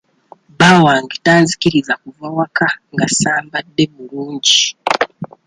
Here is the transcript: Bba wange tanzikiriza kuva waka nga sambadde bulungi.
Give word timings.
Bba 0.53 0.69
wange 0.85 1.15
tanzikiriza 1.25 1.93
kuva 2.03 2.25
waka 2.37 2.65
nga 2.91 3.05
sambadde 3.19 3.83
bulungi. 3.93 4.61